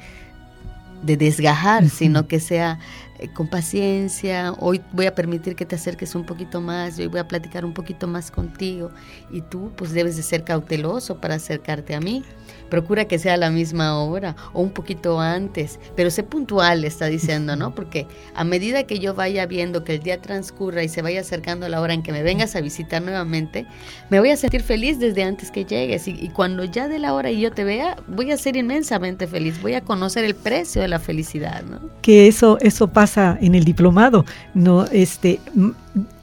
[1.04, 2.80] de desgajar, sino que sea
[3.20, 4.54] eh, con paciencia.
[4.60, 7.74] Hoy voy a permitir que te acerques un poquito más, hoy voy a platicar un
[7.74, 8.92] poquito más contigo.
[9.32, 12.24] Y tú, pues, debes de ser cauteloso para acercarte a mí.
[12.70, 17.06] Procura que sea a la misma hora o un poquito antes, pero sé puntual, está
[17.06, 17.76] diciendo, ¿no?
[17.76, 21.70] Porque a medida que yo vaya viendo que el día transcurra y se vaya acercando
[21.70, 23.68] la hora en que me vengas a visitar nuevamente,
[24.10, 26.08] me voy a sentir feliz desde antes que llegues.
[26.08, 29.28] Y, y cuando ya de la hora y yo te vea, voy a ser inmensamente
[29.28, 29.62] feliz.
[29.62, 31.94] Voy a conocer el precio de la felicidad, ¿no?
[32.02, 33.03] que eso eso pasa
[33.42, 35.40] en el diplomado no este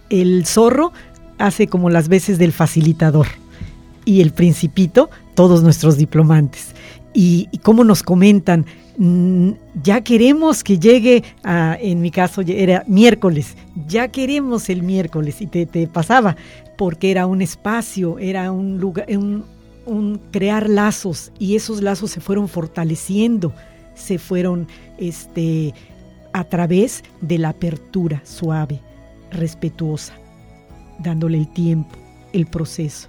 [0.09, 0.93] el zorro
[1.39, 3.27] hace como las veces del facilitador
[4.05, 6.75] y el principito todos nuestros diplomantes.
[7.13, 8.67] Y, y cómo nos comentan
[8.97, 9.51] mm,
[9.83, 13.57] ya queremos que llegue a, en mi caso era miércoles
[13.89, 16.37] ya queremos el miércoles y te, pasaba
[16.79, 22.47] porque era un espacio era un lugar un crear lazos y esos lazos se fueron
[22.47, 23.53] fortaleciendo
[24.01, 24.67] se fueron
[24.99, 25.75] este,
[26.33, 28.81] a través de la apertura suave,
[29.31, 30.15] respetuosa,
[30.99, 31.97] dándole el tiempo,
[32.33, 33.09] el proceso.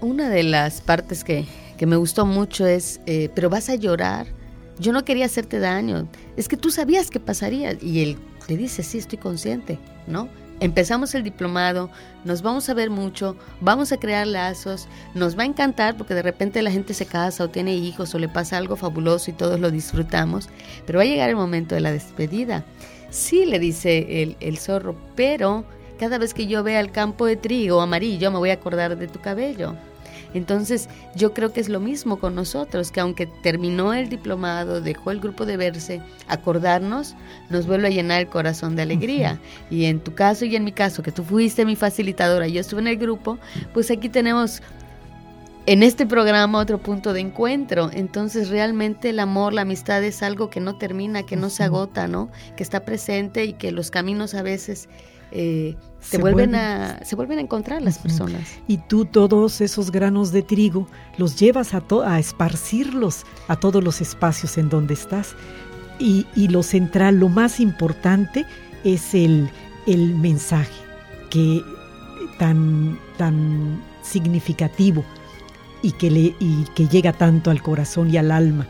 [0.00, 1.46] Una de las partes que,
[1.76, 4.26] que me gustó mucho es, eh, pero vas a llorar.
[4.78, 6.06] Yo no quería hacerte daño.
[6.36, 7.76] Es que tú sabías que pasaría.
[7.80, 8.18] Y él
[8.48, 10.28] le dice, sí, estoy consciente, ¿no?
[10.58, 11.90] Empezamos el diplomado,
[12.24, 16.22] nos vamos a ver mucho, vamos a crear lazos, nos va a encantar porque de
[16.22, 19.60] repente la gente se casa o tiene hijos o le pasa algo fabuloso y todos
[19.60, 20.48] lo disfrutamos,
[20.86, 22.64] pero va a llegar el momento de la despedida.
[23.10, 25.64] Sí, le dice el, el zorro, pero
[25.98, 29.08] cada vez que yo vea el campo de trigo amarillo me voy a acordar de
[29.08, 29.74] tu cabello.
[30.36, 35.10] Entonces yo creo que es lo mismo con nosotros, que aunque terminó el diplomado, dejó
[35.10, 37.14] el grupo de verse, acordarnos
[37.48, 39.40] nos vuelve a llenar el corazón de alegría.
[39.70, 42.80] Y en tu caso y en mi caso, que tú fuiste mi facilitadora, yo estuve
[42.82, 43.38] en el grupo,
[43.72, 44.62] pues aquí tenemos
[45.64, 47.90] en este programa otro punto de encuentro.
[47.92, 52.08] Entonces realmente el amor, la amistad es algo que no termina, que no se agota,
[52.08, 52.30] ¿no?
[52.56, 54.88] Que está presente y que los caminos a veces
[55.32, 58.42] eh, se, Se vuelven a, se vuelven a encontrar las personas.
[58.68, 60.86] Y tú todos esos granos de trigo
[61.18, 65.34] los llevas a, to- a esparcirlos a todos los espacios en donde estás.
[65.98, 68.44] Y, y lo central, lo más importante
[68.84, 69.48] es el,
[69.86, 70.70] el mensaje
[71.30, 71.62] que
[72.38, 75.04] tan, tan significativo
[75.82, 78.66] y que, le, y que llega tanto al corazón y al alma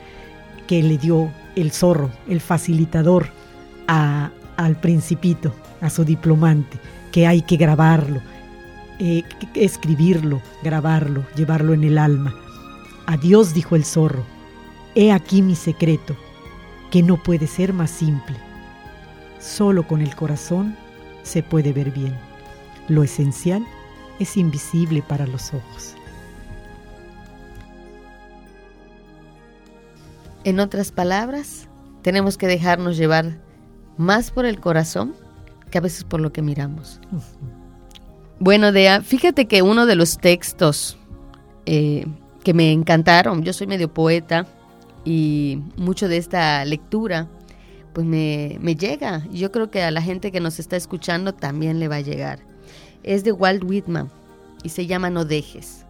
[0.66, 3.28] que le dio el zorro, el facilitador,
[3.88, 6.78] a- al principito, a su diplomante,
[7.12, 8.20] que hay que grabarlo,
[8.98, 9.22] eh,
[9.54, 12.34] escribirlo, grabarlo, llevarlo en el alma.
[13.06, 14.24] Adiós, dijo el zorro,
[14.94, 16.16] he aquí mi secreto,
[16.90, 18.36] que no puede ser más simple.
[19.38, 20.76] Solo con el corazón
[21.22, 22.16] se puede ver bien.
[22.88, 23.66] Lo esencial
[24.18, 25.94] es invisible para los ojos.
[30.44, 31.68] En otras palabras,
[32.02, 33.36] tenemos que dejarnos llevar
[33.96, 35.14] más por el corazón
[35.70, 37.00] que a veces por lo que miramos.
[38.38, 40.98] Bueno, Dea, fíjate que uno de los textos
[41.64, 42.06] eh,
[42.44, 44.46] que me encantaron, yo soy medio poeta
[45.04, 47.28] y mucho de esta lectura,
[47.94, 49.24] pues me, me llega.
[49.32, 52.40] Yo creo que a la gente que nos está escuchando también le va a llegar.
[53.02, 54.10] Es de Walt Whitman
[54.62, 55.86] y se llama No dejes.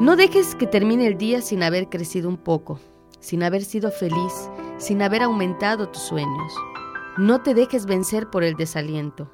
[0.00, 2.78] No dejes que termine el día sin haber crecido un poco,
[3.24, 6.52] sin haber sido feliz, sin haber aumentado tus sueños.
[7.16, 9.32] No te dejes vencer por el desaliento.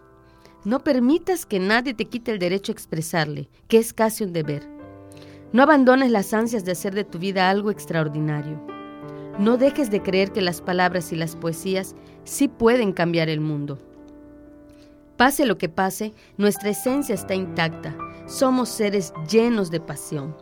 [0.64, 4.68] No permitas que nadie te quite el derecho a expresarle, que es casi un deber.
[5.53, 8.64] No abandones las ansias de hacer de tu vida algo extraordinario.
[9.41, 13.80] No dejes de creer que las palabras y las poesías sí pueden cambiar el mundo.
[15.16, 17.97] Pase lo que pase, nuestra esencia está intacta.
[18.26, 20.36] Somos seres llenos de pasión.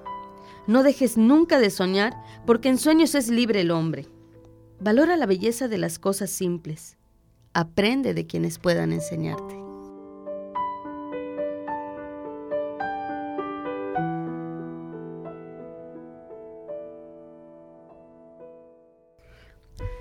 [0.69, 2.13] No dejes nunca de soñar,
[2.45, 4.07] porque en sueños es libre el hombre.
[4.79, 6.99] Valora la belleza de las cosas simples.
[7.55, 9.57] aprende de quienes puedan enseñarte.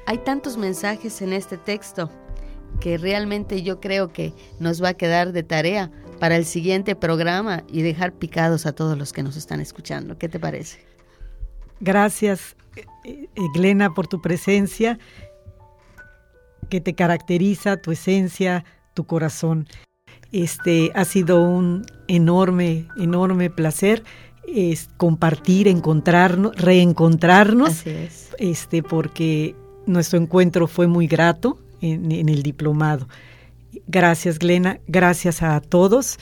[0.05, 2.11] Hay tantos mensajes en este texto
[2.81, 7.63] que realmente yo creo que nos va a quedar de tarea para el siguiente programa
[7.67, 10.17] y dejar picados a todos los que nos están escuchando.
[10.17, 10.79] ¿Qué te parece?
[11.79, 14.97] Gracias, eh, eh, Glena, por tu presencia,
[16.69, 19.67] que te caracteriza, tu esencia, tu corazón.
[20.31, 24.03] Este ha sido un enorme, enorme placer
[24.47, 28.29] es compartir, encontrarnos, reencontrarnos, Así es.
[28.39, 29.55] este, porque
[29.85, 33.07] nuestro encuentro fue muy grato en, en el diplomado.
[33.87, 34.79] Gracias, Glena.
[34.87, 36.17] Gracias a todos.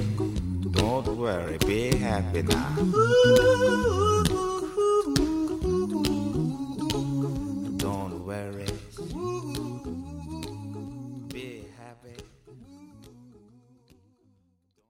[0.75, 4.24] don't worry, be happy now.